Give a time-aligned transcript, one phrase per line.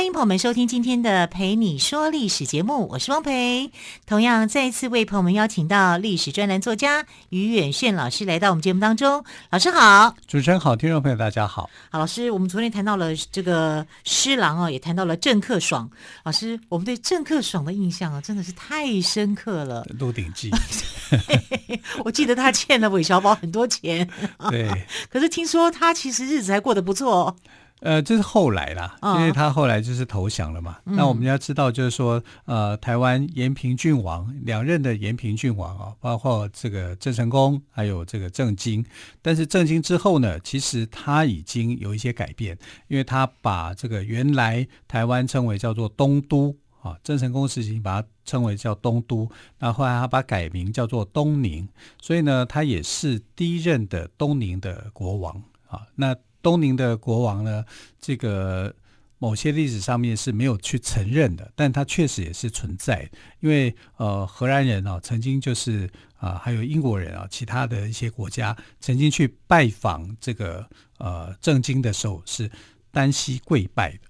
[0.00, 3.70] 欢迎朋友们收听今天的《陪你说历史》节目，我是汪培。
[4.06, 9.22] 同样，再一次为朋友们邀请到历史专栏作家于远炫老师来到我们节目当中。
[9.50, 11.68] 老师好，主持人好，听众朋友大家好。
[11.90, 15.90] 好，老师，我们昨天谈到了这个施琅哦，也谈到了郑克爽。
[16.24, 19.84] 老师，我们对郑克爽的印象啊，真的是太深刻了。
[19.98, 20.50] 《鹿鼎记》，
[22.06, 24.08] 我记得他欠了韦小宝很多钱。
[24.48, 24.66] 对，
[25.12, 27.36] 可是听说他其实日子还过得不错。
[27.80, 30.78] 呃，这是后来啦，因为他后来就是投降了嘛。
[30.84, 38.84] 哦、那我们要知道，就是说，呃，台湾延平郡王两任的延平郡王啊，包括这个郑成功，还有这个郑经。
[39.22, 42.56] 但是郑经之后呢，其实他已经有一些改变，
[42.88, 51.68] 因为他把这个原来台湾称为叫做东都啊，郑成功时期把它称为叫东都，那后来他把改名叫做东宁，
[52.00, 55.82] 所以呢，他也是第一任的东宁的国王啊。
[55.94, 57.64] 那东宁的国王呢，
[58.00, 58.74] 这个
[59.18, 63.08] 某些历史上面是没有去承认的，但他确实也是存在。
[63.40, 70.66] 因为呃，荷兰人啊，曾经就是啊、呃，还有英国人啊，其他的一些国家曾经去拜访这个
[70.98, 72.50] 呃郑经的时候，是
[72.90, 74.00] 单膝跪拜的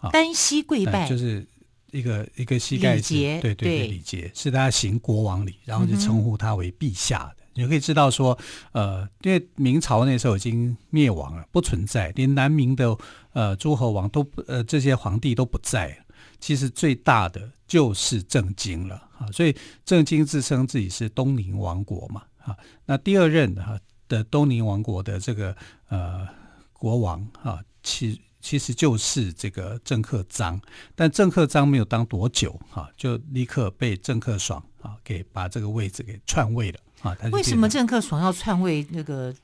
[0.00, 1.44] 啊，单膝跪拜就是
[1.90, 7.34] 一个一个膝盖是，对对对，礼节是大家行国王礼，然后就称呼他为陛下的。
[7.38, 8.38] 嗯你就可以知道说，
[8.72, 12.96] 呃，因为明朝那时候已经灭亡了，不存在，连南明的
[13.32, 15.96] 呃诸侯王都呃这些皇帝都不在了，
[16.40, 19.54] 其实最大的就是郑经了啊，所以
[19.84, 22.56] 郑经自称自己是东宁王国嘛啊，
[22.86, 23.78] 那第二任哈
[24.08, 25.54] 的东宁王国的这个
[25.88, 26.26] 呃
[26.72, 30.60] 国王啊，其其实就是这个郑克章，
[30.94, 36.80] 但郑克章没有当多久哈，就立刻被郑克爽啊给把这个位置给篡位了。
[37.02, 39.34] 啊，为什么郑克爽要篡位那个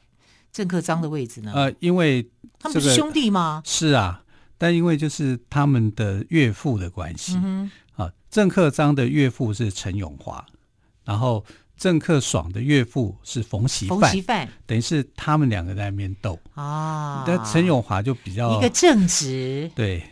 [0.52, 1.52] 郑克章的位置呢？
[1.54, 3.62] 呃，因为、这个、他们不是兄弟吗？
[3.64, 4.22] 是啊，
[4.56, 10.44] 但因为就是他们的岳父的关系、嗯、啊，郑克章的岳父是陈永华，
[11.04, 11.44] 然后
[11.76, 17.24] 郑克爽的岳父是冯锡范，冯锡范等于是他们两个在那边斗啊。
[17.26, 20.02] 但陈永华就比较一个正直，对。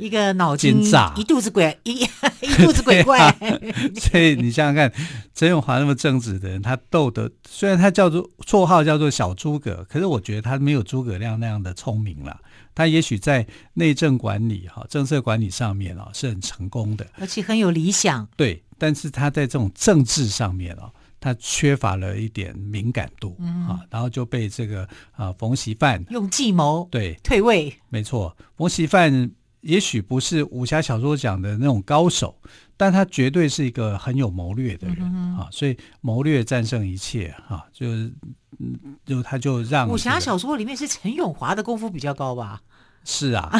[0.00, 2.00] 一个脑筋炸一肚子鬼，一
[2.40, 3.36] 一肚子鬼怪、啊。
[4.00, 4.92] 所以你想想看，
[5.34, 12.40] 陈永华那么正直的人，他斗得虽然他叫做绰号叫做小诸葛，可是我觉得他没有诸葛亮那样的聪明了。
[12.74, 18.26] 他也许在内政管理、哈政策管理上面啊是很成功的，而且很有理想。
[18.36, 20.90] 对，但是他在这种政治上面啊，
[21.20, 23.36] 他缺乏了一点敏感度
[23.68, 27.74] 啊，然后就被这个啊冯锡范用计谋对退位。
[27.90, 29.30] 没错，冯锡范。
[29.60, 32.40] 也许不是武侠小说讲的那种高手，
[32.76, 35.48] 但他绝对是一个很有谋略的人、嗯、啊！
[35.50, 37.64] 所以谋略战胜一切啊！
[37.72, 38.12] 就是，
[39.04, 42.62] 就他就让、这个、武侠小说里面是陈永华的功夫比较高吧？
[43.02, 43.50] 是啊，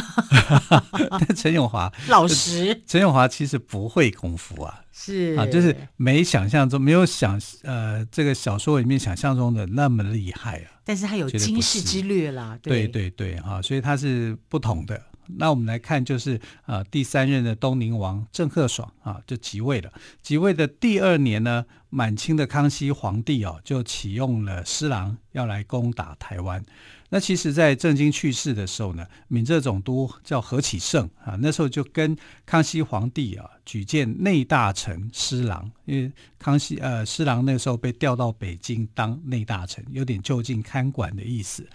[1.10, 10.80] 但陈永华老实，陈永华其实不会功夫啊，是啊，就是没想象中没有想呃这个小说里面想象中的那么厉害啊。
[10.84, 15.00] 但是他有惊世之略啦，对对对啊，所以他是不同的。
[15.36, 19.92] 那我们来看，就是呃第三任的东宁王郑克爽啊，就即位了。
[20.22, 26.64] 即位的第二年呢，满清的康熙皇帝哦，就启用了施琅要来攻打台湾。
[27.12, 41.66] 那其实，在郑经去世的时候呢，闽浙总督叫何启圣啊，那时候就跟康熙皇帝啊举荐内大臣施琅，因为康熙呃施琅那时候被调到北京当内大臣，有点就近看管的意思。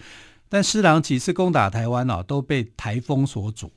[0.49, 3.71] 但施琅几次攻打台湾哦，都被台风所阻，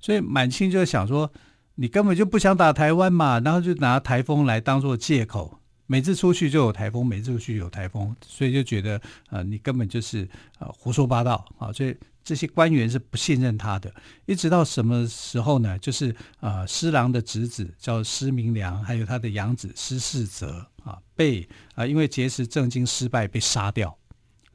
[0.00, 1.30] 所以满清就想说，
[1.76, 9.00] 你根本就不想打台湾嘛，然后就拿台风来当做借口，每次出去就有台风，每次出去有台风，所以就觉得
[9.30, 10.28] 呃，你根本就是
[10.58, 13.90] 呃胡说八道啊，所以这些官员是不信任他的。
[14.26, 15.78] 一直到什么时候呢？
[15.78, 23.96] 就是呃施琅的侄子叫施明良，还有他的养子施世泽啊，被啊、因为结识郑经失败被杀掉。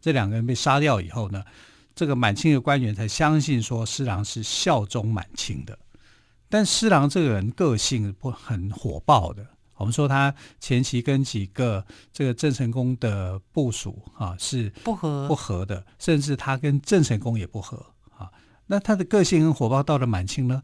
[0.03, 1.41] 这两个人被杀掉以后呢，
[1.95, 5.79] 这个满清的官员才相信说施琅是效忠满清的。
[6.49, 9.47] 但施琅这个人个性不很火爆的，
[9.77, 17.77] 我们说他前期跟几个这个郑成功的部署啊是不合不合的，甚至他跟郑成功也不合
[18.17, 18.29] 啊。
[18.67, 20.61] 那他的个性很火爆，到了满清呢，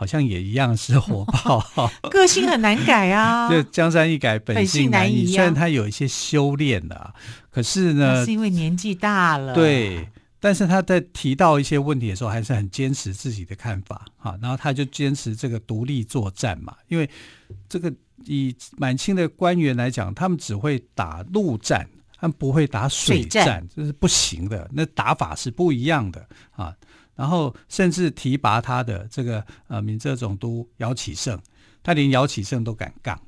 [0.00, 1.62] 好像也一样是火爆，
[2.10, 3.50] 个性很难改啊。
[3.52, 5.14] 就江山易改，本性难移。
[5.14, 7.12] 难移啊、虽然他有一些修炼的、啊，
[7.50, 9.52] 可是呢，是因为年纪大了。
[9.52, 10.08] 对，
[10.40, 14.38] 但是他在提到一些问题的时候，还是很坚持自己的看法啊。
[14.40, 17.06] 然后他就坚持这个独立作战嘛，因为
[17.68, 17.92] 这个
[18.24, 21.86] 以满清的官员来讲，他们只会打陆战，
[22.18, 24.66] 他们不会打水战，水战这是不行的。
[24.72, 26.74] 那打法是不一样的啊。
[27.20, 31.38] 然后甚至提拔他的这个呃闽浙总督姚启胜，
[31.82, 33.20] 他连姚启胜都敢杠。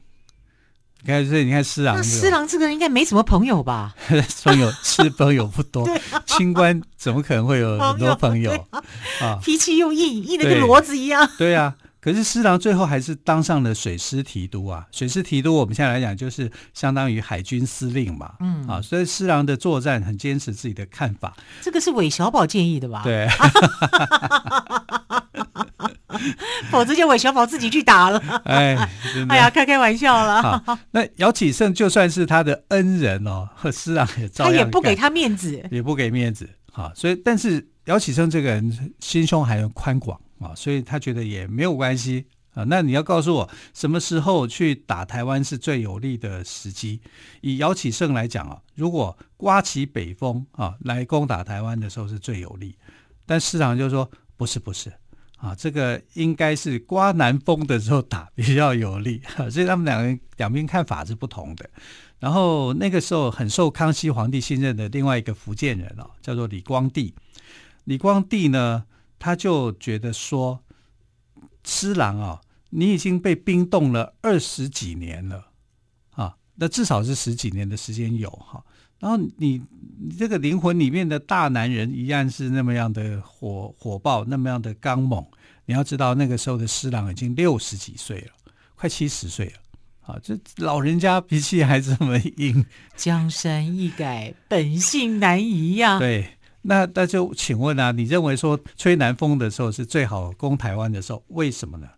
[1.03, 3.95] 你看，所以你看施琅，施琅这个人应该没什么朋友吧？
[4.45, 5.87] 朋友是朋友不多，
[6.25, 8.81] 清官怎么可能会有很多朋友啊？
[9.21, 11.29] 啊脾气又硬，硬的跟骡子一样。
[11.37, 11.77] 对呀。
[12.03, 14.85] 可是施琅最后还是当上了水师提督啊！
[14.91, 18.35] 水师提督，我们现在来讲就是相当于海军司令嘛。
[18.41, 21.33] 嗯啊，所以施琅的作战很坚持自己的看法。
[21.61, 23.03] 这个是韦小宝建议的吧？
[23.05, 23.29] 对，
[26.73, 28.19] 否则就韦小宝自己去打了。
[28.47, 28.75] 哎，
[29.31, 30.61] 哎呀，开开玩笑了。
[30.91, 36.91] 那姚启圣就算是他的恩人哦，和施琅也照样，他也不给他面子，也不给面子好。
[36.97, 40.21] 所以，但是姚启胜这个人心胸还很宽广。
[40.43, 42.65] 啊，所以他觉得也没有关系啊。
[42.65, 47.01] 那你要告诉我，什么时候去打台湾是最有利的时机？
[47.41, 52.77] 以姚启圣来讲啊，如果刮起北风啊来攻打台湾的时候是最有利。
[53.25, 54.93] 但市场就说不是不是
[55.37, 59.23] 啊，这个应该是刮南风的时候打比较有利。
[59.51, 61.69] 所以他们两个人两边看法是不同的。
[62.19, 67.15] 然后那个时候很受康熙皇帝信任的另外一个福建人啊，叫做李光地。
[67.85, 68.85] 李光地呢，
[69.25, 70.65] 他就觉得说，
[71.63, 72.41] 施琅啊，
[72.71, 75.47] 你已经被冰冻了二十几年了
[76.11, 78.65] 啊，那至少是十几年的时间有哈。
[78.99, 79.63] 然后你
[80.01, 85.25] 你这个灵魂里面的大男人一样是那么样的火火爆，那么样的刚猛。
[85.67, 88.33] 你要知道，那个时候的施琅已经六十几岁了，
[88.75, 89.53] 快七十岁了
[90.01, 92.67] 啊，这老人家脾气还这么硬。
[92.97, 96.01] 江山易改，本性难移呀。
[96.01, 96.39] 对。
[96.63, 101.89] 那那就请问啊，你认为说吹南风的时候是最好攻台湾的时候，为什么呢？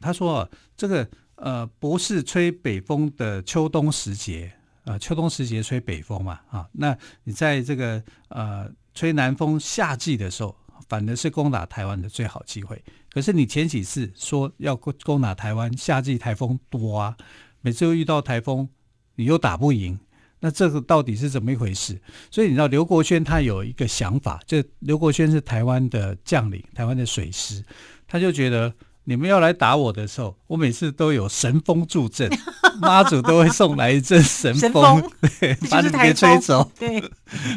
[0.00, 4.52] 他说这个呃不是吹北风的秋冬时节
[4.84, 10.54] 啊、呃，秋冬时节吹北风嘛啊，那你在这个呃吹南风夏季的时候，
[10.88, 12.82] 反而是攻打台湾的最好机会。
[13.10, 17.16] 可是你前几次说要攻攻打台湾，夏季台风多啊，
[17.60, 18.68] 每次又遇到台风，
[19.14, 19.98] 你又打不赢。
[20.42, 21.98] 那这个到底是怎么一回事？
[22.30, 27.64] 所以你知道刘国轩他有一个想法，就刘国轩是台湾的将领，台湾的水师，
[28.06, 28.70] 他就觉得。
[29.04, 32.30] 你们要来打我的时候，我每次都有神风助阵，
[32.80, 35.02] 妈祖都会送来一阵神风，
[35.68, 36.70] 把你给吹走。
[36.78, 37.00] 对，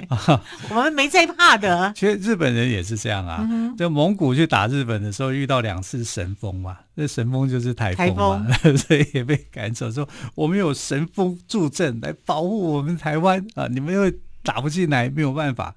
[0.10, 1.94] 啊、我们没在怕的。
[1.96, 9.92] 其实日本人也是这样啊，嗯、就蒙古去打日本的时候，遇到两次神风嘛，那神风就是台风嘛，风所以也被赶走。
[9.92, 14.12] 说我们有神风助阵来保护我们台湾啊，你们又
[14.42, 15.76] 打不进来，没有办法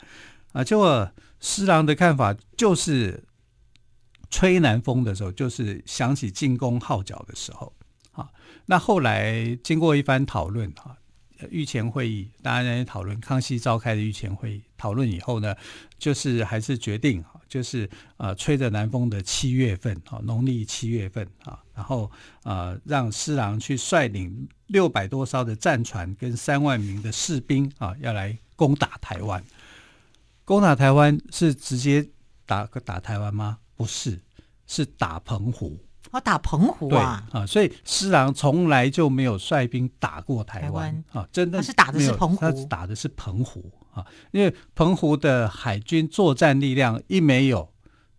[0.52, 0.64] 啊。
[0.64, 1.10] 结果
[1.40, 3.22] 施琅的看法就是。
[4.30, 7.72] 吹南风的时候，就是响起进攻号角的时候。
[8.12, 8.28] 啊，
[8.66, 10.96] 那后来经过一番讨论，哈，
[11.50, 15.54] 御前会议大家在讨论，康熙召开的御前会议讨论以后呢，
[15.98, 22.10] 就是还是决定，就是呃，吹着南风的七月份，啊，农历七月份，啊，然后
[22.42, 29.42] 呃，让施琅去率领六百多艘的战船跟三万名的士兵，啊，要来攻打台湾。
[30.44, 32.08] 攻打台湾是直接
[32.46, 33.58] 打打台湾吗？
[33.78, 34.20] 不是，
[34.66, 35.78] 是打澎湖。
[36.10, 37.26] 哦，打澎湖啊！
[37.32, 47.70] 啊，所以施琅从来就没有率兵打过台湾，啊，真的是打的是澎湖，他打的是澎湖啊，因为澎湖的海军作战力量一没有，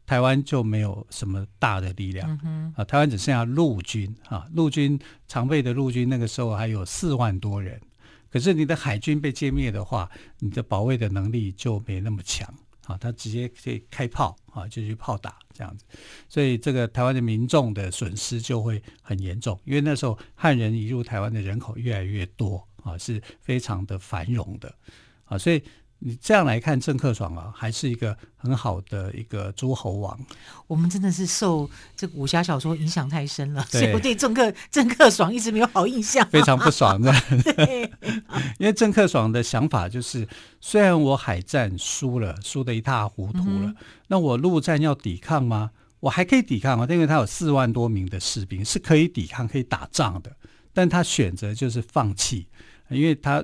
[0.06, 7.82] 台湾就没有什么大的力量、嗯、啊，台湾只剩下陆军啊，陆军常备的陆军那个时候还有四万多人，
[8.32, 12.48] 可是你的海军被歼灭的话，你的保卫的能力就没那么强。
[12.90, 15.86] 啊，他直接可以开炮啊，就去炮打这样子，
[16.28, 24.76] 所以这个台湾的民众的损失就会很严重，因为那时候汉人移入台湾的人口越来越多啊，是非常的繁荣的
[25.26, 25.62] 啊，所以。
[26.02, 30.18] 你这样来看，郑克爽啊，还是一个很好的一个诸侯王。
[30.66, 37.14] 我们真的是受这个武侠小说影响太深了，所以我对郑克郑克爽一直没有好印象，非常不爽的。
[37.44, 37.92] 对，
[38.60, 40.26] 因为郑克爽的想法就是，
[40.62, 43.76] 虽然我海战输了，输得一塌糊涂了，嗯、
[44.08, 45.72] 那我陆战要抵抗吗？
[46.00, 50.32] 我还可以抵抗啊，因为他有四万多名的士兵是可以抵抗、可以打仗的。
[50.74, 52.48] 但他选择就是放弃，
[52.90, 53.44] 因为他。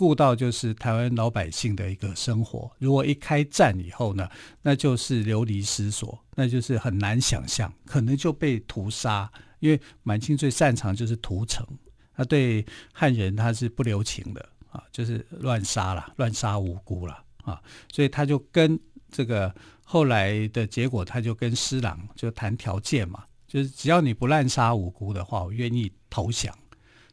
[0.00, 2.72] 顾到就是台湾老百姓的一个生活。
[2.78, 4.26] 如果一开战以后呢，
[4.62, 9.30] 那就是流离失所，那就是很难想象，可能就被屠杀。
[9.58, 11.66] 因为满清最擅长就是屠城，
[12.14, 12.64] 他对
[12.94, 17.60] 汉人他是不留情的啊，就是乱杀了，乱杀无辜了啊，
[17.92, 18.80] 所以他就跟
[19.10, 19.54] 这个
[19.84, 26.56] 后来的结果，他就跟施琅就谈条件嘛，就是只要你不滥杀无辜的话，我愿意投降。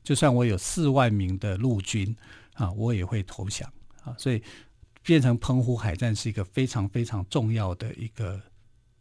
[0.01, 2.15] 就算我有四万名的陆军
[2.57, 3.71] 啊，我也会投降
[4.03, 4.43] 啊，所以
[5.03, 8.41] 变成澎湖海战是一个非常非常重要的一个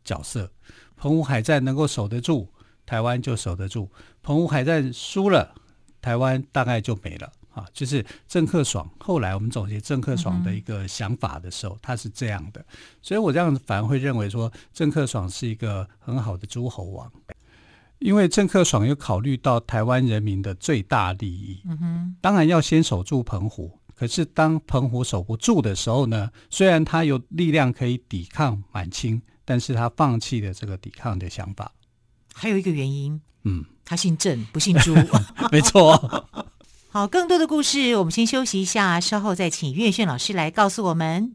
[0.05, 0.51] 角色。
[0.97, 2.49] 澎湖海战能够守得住，
[2.85, 3.89] 台湾就守得住；
[4.23, 5.55] 澎湖海战输了，
[6.01, 7.67] 台湾大概就没了啊。
[7.73, 12.65] 就是郑克爽后来我们总结郑克爽的一个想法的时候，他是这样的，
[13.03, 17.11] 所以我这样反而会认为说，郑克爽是一个很好的诸侯王。
[17.99, 23.79] 因为郑克爽有考虑到台湾人民的最大利益，嗯哼，当然要先守住澎湖。
[23.95, 31.73] 可是当澎湖守不住的时候呢，虽然他有力量可以抵抗满清，但是他放弃了这个抵抗的想法。
[32.35, 34.95] 还有一个原因，嗯，他姓郑不姓朱，
[35.51, 36.29] 没错。
[36.91, 41.35] 好，更多的故事我们先休息一下，稍后再请岳炫老师来告诉我们。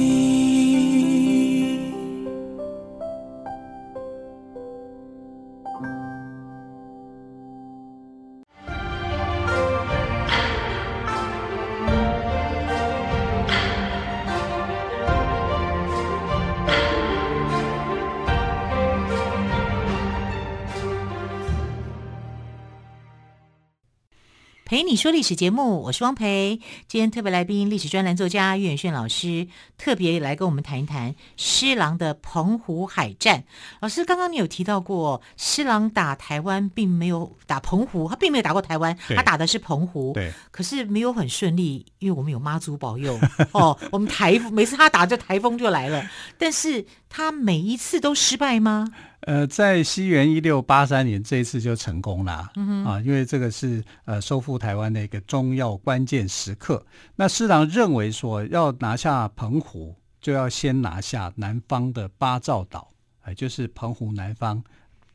[24.81, 24.83] 一。
[24.83, 26.59] 蓓你说历史节目，我是汪培。
[26.87, 29.47] 今天特别来宾，历史专栏作家岳远炫老师，
[29.77, 33.43] 特别来跟我们谈一谈施琅的澎湖海战。
[33.79, 40.13] 老师，刚刚你有提到过，施琅打台湾并没有打澎湖，他并没有打过台湾，他打的是澎湖。
[40.13, 43.19] 对，可是没有很顺利，因为我们有妈祖保佑
[43.53, 43.77] 哦。
[43.91, 46.03] 我们台每次他打，就台风就来了。
[46.39, 48.91] 但是他每一次都失败吗？
[49.21, 56.83] 呃，在西元一六八三年，这一次就成功了，嗯、啊，因为这个是呃收复台湾的一个重要关键时刻。
[57.15, 62.89] 那施琅认为说，要拿下澎湖，就要先拿下南方的八兆岛，
[63.21, 64.63] 哎、呃，就是澎湖南方。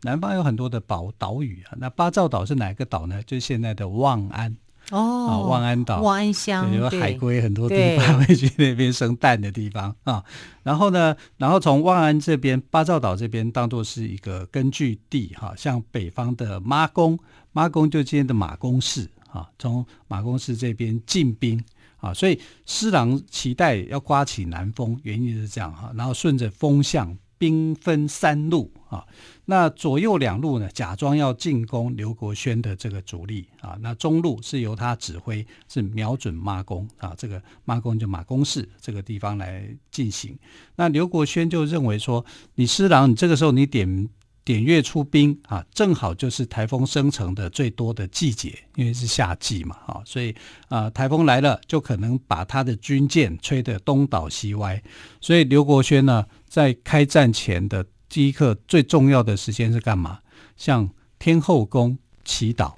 [0.03, 3.21] 南方有很多的岛岛屿啊，那八兆岛是哪个岛呢？
[3.25, 4.57] 就是现在的望安。
[4.91, 10.25] 哦，啊，望安岛、万安乡，有海龟很多地方会去那边生蛋的地方啊。
[10.63, 17.19] 然后呢，然后从万安这边、八兆岛这边当做是一个根据地哈，像北方的妈宫，
[17.53, 21.63] 妈宫就今天的马公市啊，从马公市这边进兵
[21.99, 27.17] 啊，所以施琅期待要刮起南风，原因是这样哈，然后顺着风向。
[27.39, 29.07] 兵分三路啊，
[29.45, 40.39] 那左右两路呢，假装要进攻刘国轩的这个主力啊，那中路是由他指挥，是瞄准妈宫啊，这个妈宫就马公市这个地方来进行。
[40.77, 42.25] 那刘国轩就认为说，
[42.55, 44.09] 你施琅，你这个时候你点
[44.45, 50.35] 点阅出兵啊，正好就是台风生成的最多的季节，因为是夏季嘛，啊，所以
[50.69, 54.83] 啊，台风来了就可能把他的军舰吹得东倒西歪，
[55.21, 56.25] 所以刘国轩呢。
[56.57, 60.21] 在开战前的第一刻，最重要的时间是干嘛？
[60.57, 62.73] 向天后宫祈祷，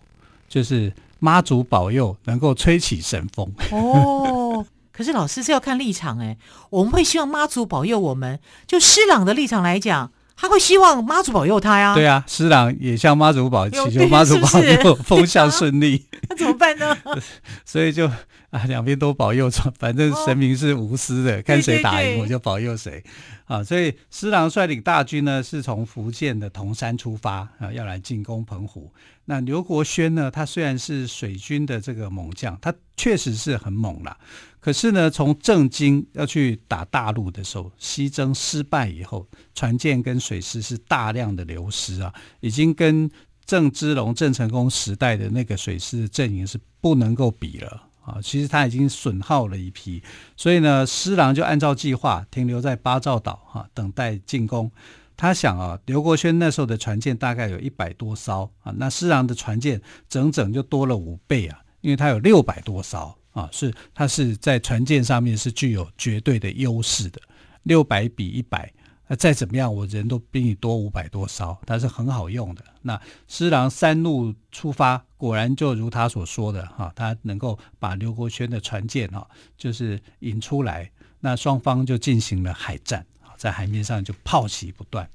[0.48, 3.48] 就是妈祖保佑能够吹起神风。
[3.70, 6.36] 哦，可是老师是要看立场哎，
[6.70, 8.40] 我们会希望妈祖保佑我们。
[8.66, 11.94] 就施琅的立场来讲，他会希望妈祖保佑他呀。
[11.94, 16.04] 对啊，施琅也向妈祖保祈求妈祖保佑风向顺利。
[16.28, 16.98] 那怎么办呢？
[17.64, 18.10] 所以就。
[18.50, 23.04] 啊，两边都保佑，反正神明是无私的，哦、看谁打赢我就保佑谁。
[23.44, 28.90] 啊，所以施琅率领大军呢，是从福建的铜山出发啊，要来进攻澎湖。
[29.26, 34.16] 那刘国轩呢，他虽然是水军的这个猛将，他确实是很猛啦。
[34.60, 43.10] 可是呢，从郑经要去打大陆的时候，西征失败以后，船舰跟水师是大量的流失啊，已经跟
[43.44, 47.87] 郑芝龙、郑成功时代的那个水师的阵营是不能够比了。
[48.08, 50.02] 啊，其实他已经损耗了一批，
[50.36, 54.70] 所以呢，施琅就按照计划停留在八兆岛哈、等待进攻。
[55.16, 67.20] 他想啊，刘国轩那时候的船舰大概有一百多艘啊，那施琅的船舰整整就多了五倍啊，因为他有六百多艘啊，是他是在船舰上面是具有绝对的优势的，
[67.64, 68.72] 六百比一百，
[69.08, 72.62] 那再怎么样，我人都比你多五百多艘，它是很好用的。
[72.82, 83.04] 那施琅三路出发，果然就如他所说的哈，他能够把刘国轩的船舰哈，就是引出来，那双方就进行了海战，
[83.36, 85.06] 在海面上就炮击不断。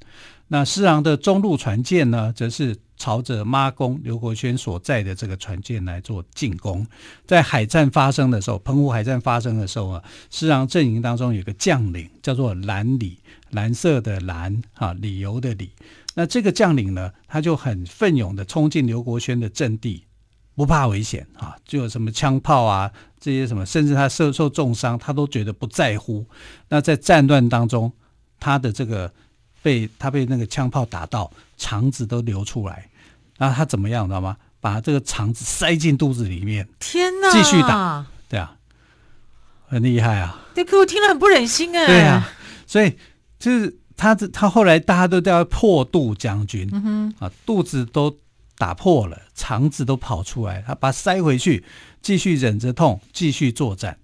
[0.50, 6.86] 那施琅的中路船舰呢，则是朝着妈宫刘国轩所在的这个船舰来做进攻。
[7.26, 13.18] 在海战发生的时候，澎湖海战发生的时候啊，施琅阵营当中有个将领叫做蓝理，
[13.50, 15.72] 蓝色的蓝啊，理由的理。
[16.16, 20.06] 那这个将领呢，他就很奋勇的冲进刘国轩的阵地，
[20.56, 26.26] 不怕危险啊，就有什么枪炮啊这些什么，甚至他受受重伤，他都觉得不在乎。
[26.70, 27.92] 那在战乱当中，
[28.40, 29.12] 他的这个。
[29.64, 32.90] 被他被那个枪炮打到，肠子都流出来，
[33.38, 34.36] 然后他怎么样，知道吗？
[34.60, 37.32] 把这个肠子塞进肚子里面，天哪！
[37.32, 38.58] 继续打，对啊，
[39.66, 40.42] 很厉害啊！
[40.54, 41.86] 对，可我听了很不忍心哎。
[41.88, 42.30] 对啊，
[42.68, 42.98] 所以
[43.40, 46.70] 就是他这他后来大家都叫破肚将军，
[47.20, 48.18] 啊，肚子都
[48.58, 51.64] 打破了，肠子都跑出来，他把它塞回去，
[52.02, 53.98] 继续忍着痛，继续作战。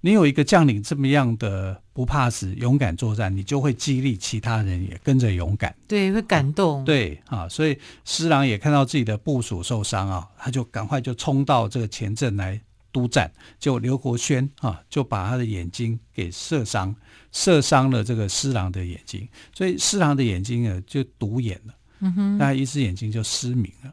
[0.00, 6.80] 你有一个将领这么样的不怕死、勇敢作战，你就会激励其他人也跟着勇敢，对，会感动。
[6.80, 12.60] 啊对啊，所以施琅也看到自己的部署受伤啊，他就赶快就冲到这个前阵来
[12.94, 13.28] 督战。
[13.58, 16.94] 就刘国轩啊，就把他的眼睛给射伤，
[17.32, 23.92] 射伤了这个施琅的眼睛，所以施琅的眼睛呢就独眼了，嗯哼，那一只眼睛就失明了。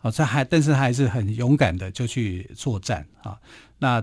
[0.00, 3.38] 好，他还但是他还是很勇敢的就去作战啊，
[3.78, 4.02] 那。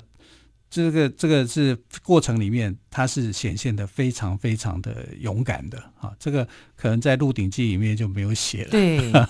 [0.72, 6.14] 这个这个是过程里面，他是显现的非常非常的勇敢的啊！
[6.18, 6.48] 这个
[6.78, 8.70] 可能在《鹿鼎记》里面就没有写了。
[8.70, 8.98] 对，《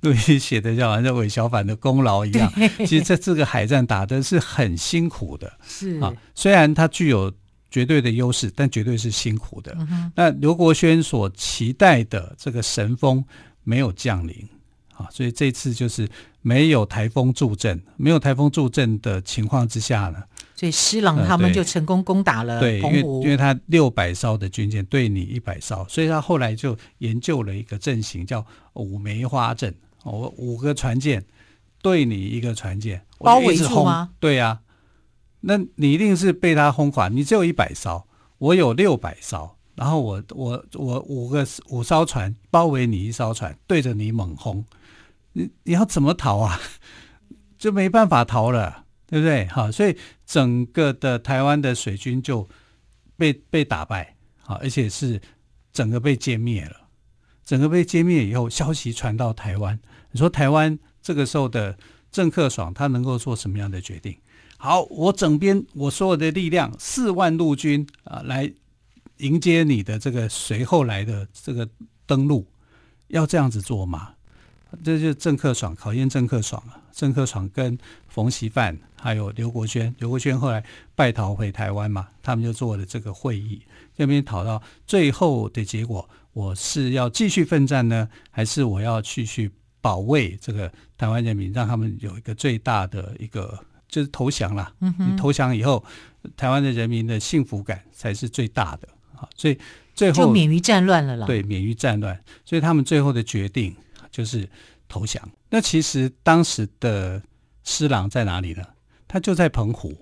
[0.00, 2.52] 鹿鼎记》写的像好像韦小反的功劳一样。
[2.78, 5.52] 其实在这个海战打的是很辛苦的。
[5.64, 7.32] 是啊，虽然他具有
[7.70, 9.72] 绝对的优势，但绝对是辛苦的。
[9.78, 13.24] 嗯、那刘国轩所期待的这个神风
[13.62, 14.48] 没有降临
[15.00, 16.08] 啊，所以这次就是
[16.42, 20.22] 没有台风助阵，没有台风助阵的情况之下呢。
[20.54, 22.60] 所以施琅他们就成功攻打了。
[22.60, 29.74] 对，因为因为他六百艘的军舰对你一百艘，所以他后来就研究了一个阵型，叫五梅花阵。
[30.04, 31.24] 我五个船舰
[31.80, 34.10] 对你一个船舰，包围住吗？
[34.20, 34.60] 对呀、啊，
[35.40, 37.08] 那你一定是被他轰垮。
[37.08, 44.62] 你只有一百艘，我有六百艘，然后我我我五个五艘船包围你一艘船，对着你猛轰，
[45.32, 46.60] 你你要怎么逃啊？
[47.58, 48.86] 就没办法逃了。
[49.10, 49.44] 对不对？
[49.48, 52.48] 好，所以整个的台湾的水军就
[53.16, 55.20] 被被打败，好，而且是
[55.72, 56.88] 整个被歼灭了。
[57.44, 59.76] 整个被歼灭以后，消息传到台湾，
[60.12, 61.76] 你说台湾这个时候的
[62.12, 64.16] 郑克爽他能够做什么样的决定？
[64.56, 68.48] 好，我整编我所有的力量，四万陆军啊，来
[69.16, 71.68] 迎接你的这个随后来的这个
[72.06, 72.46] 登陆，
[73.08, 74.14] 要这样子做吗？
[74.82, 76.80] 这就是郑克爽考验郑克爽啊。
[76.92, 77.78] 郑克爽跟
[78.08, 80.62] 冯锡范还有刘国轩，刘国轩后来
[80.94, 83.62] 败逃回台湾嘛，他们就做了这个会议，
[83.96, 94.70] 这边讨到最后的结果，我是要继续奋战呢，还是我要继续保卫这个台湾人民，让他们有一个最大的一个就是投降了。
[94.80, 95.82] 嗯哼，你投降以后，
[96.36, 99.56] 台湾的人民的幸福感才是最大的啊，所以
[99.94, 101.26] 最后就免于战乱了啦。
[101.26, 103.74] 对，免于战乱，所以他们最后的决定
[104.10, 104.48] 就是。
[104.92, 105.22] 投降。
[105.48, 107.22] 那其实当时的
[107.62, 108.64] 施琅在哪里呢？
[109.06, 109.96] 他就在澎湖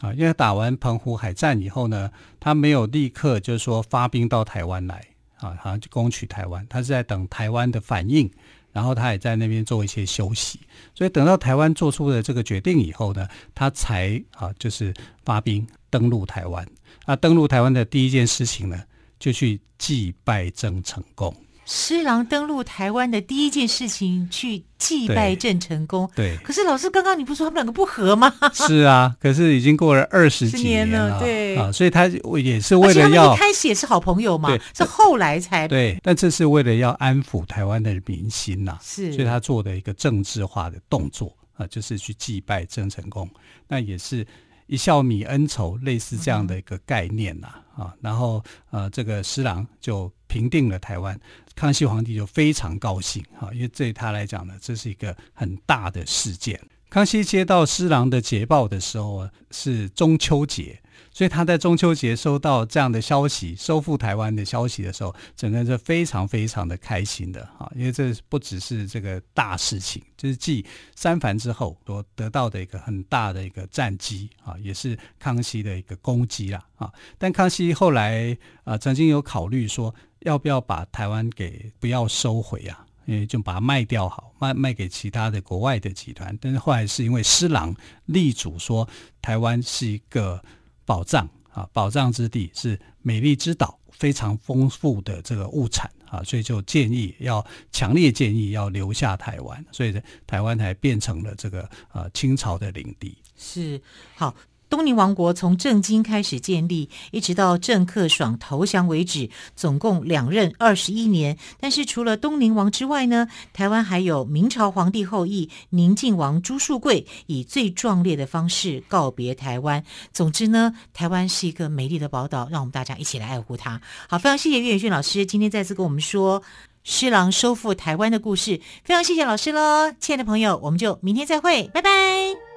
[0.00, 6.66] 啊，因为打完澎湖海战以后呢，他没有立刻就是说发兵到台湾来啊，好像就攻取台湾。
[6.68, 8.28] 他是在等台湾的反应，
[8.72, 10.58] 然后他也在那边做一些休息。
[10.96, 14.92] 所以等到台湾做出了这个决定以后呢，他才啊就是
[15.24, 16.66] 发兵登陆台湾。
[17.06, 18.82] 那登陆台湾的第一件事情呢，
[19.20, 21.32] 就去祭拜郑成功。
[21.66, 26.10] 施琅登陆台湾的第一件事情，去祭拜郑成功。
[26.14, 28.32] 对，可是老师刚刚你不是说他们两个不和吗？
[28.52, 35.98] 是啊， 可是已经过了二十几年了，对啊，所以他也是为了要一开始也是好朋友嘛，是后来才对。
[36.02, 43.28] 但这是为了要安抚台湾的民心呐、啊，是，所以他做的一个政治化的动作啊，就是去祭拜郑成功，
[43.68, 44.26] 那也是
[44.66, 47.94] 一笑泯恩仇，类似这样的一个概念呐啊，啊。
[48.00, 51.18] 然后呃，这个施琅就平定了台湾。
[51.54, 56.60] 康熙皇帝就非常高兴哈，因为对他来讲呢，这是一个很大的事件。
[56.90, 60.82] 康熙接到施琅的捷报的时候啊，是中秋节，
[61.14, 76.92] 所以他在中秋节收到这样的消息，收复台湾的消息的时候，整个人是非常非常的开心的啊，因为这不只是这个大事情，就是继三藩之后所得到的一个很大的一个战绩啊，也是康熙的一个功绩啦啊。
[77.16, 82.84] 但康熙后来啊，曾经有考虑说，要不要把台湾给不要收回啊？
[83.06, 86.36] 因为就把它卖掉好，卖卖给其他的国外的集团。
[86.40, 87.72] 但是后来是因为施琅
[88.06, 88.88] 力主说
[89.22, 90.42] 台湾是一个
[90.84, 99.94] 宝藏啊，宝藏之地是美丽之岛，非常丰富的这个物产啊，所以就建议要强烈建议要留下台湾，所以
[100.26, 103.16] 台湾才变成了这个呃清朝的领地。
[103.36, 103.80] 是
[104.14, 104.34] 好。
[104.74, 111.38] 东宁王国从正经开始建立，一直到郑克爽投降为止，总共两任二十一年。
[111.60, 119.84] 但是除了东宁王之外呢，台湾还有明朝皇帝后裔宁靖王朱树贵以最壮烈的方式告别台湾。
[120.12, 123.80] 总之呢，台湾是一个美丽的宝岛，让我们大家一起来爱护它。
[124.08, 126.42] 好，非常谢谢岳远逊老师今天再次跟我们说
[126.82, 128.60] 施琅收复台湾的故事。
[128.82, 132.53] 非常谢谢老师喽，亲爱的朋友，我们就明天再会，拜拜。